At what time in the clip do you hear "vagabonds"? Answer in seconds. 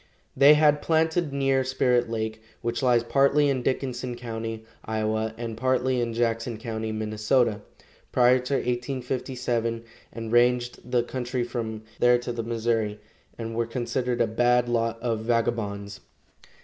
15.19-15.99